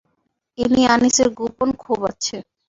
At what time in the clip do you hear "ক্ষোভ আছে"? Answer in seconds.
1.81-2.35